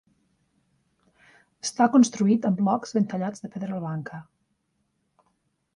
Està 1.67 1.87
construït 1.97 2.49
amb 2.51 2.59
blocs 2.63 2.97
ben 2.99 3.07
tallats 3.13 3.45
de 3.45 3.53
pedra 3.57 3.81
blanca. 3.87 4.25